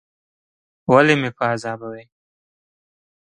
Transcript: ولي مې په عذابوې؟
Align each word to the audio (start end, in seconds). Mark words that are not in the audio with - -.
ولي 0.93 1.15
مې 1.21 1.29
په 1.37 1.43
عذابوې؟ 1.51 2.03